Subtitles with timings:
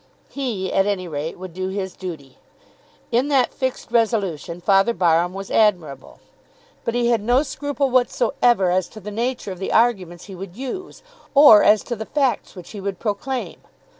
[0.29, 2.39] He at any rate would do his duty.
[3.11, 6.19] In that fixed resolution Father Barham was admirable.
[6.83, 10.57] But he had no scruple whatsoever as to the nature of the arguments he would
[10.57, 11.03] use,
[11.35, 13.61] or as to the facts which he would proclaim.